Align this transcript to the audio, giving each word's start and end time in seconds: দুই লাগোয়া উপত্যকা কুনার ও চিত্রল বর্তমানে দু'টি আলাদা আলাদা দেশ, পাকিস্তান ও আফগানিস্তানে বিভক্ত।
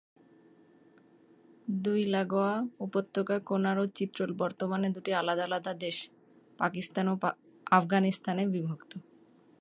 দুই 1.81 2.01
লাগোয়া 2.05 2.53
উপত্যকা 2.79 3.35
কুনার 3.39 3.77
ও 3.79 3.85
চিত্রল 3.95 4.31
বর্তমানে 4.33 4.87
দু'টি 4.89 5.11
আলাদা 5.13 5.43
আলাদা 5.43 5.71
দেশ, 5.75 5.97
পাকিস্তান 6.59 7.05
ও 7.07 7.15
আফগানিস্তানে 7.71 8.43
বিভক্ত। 8.47 8.91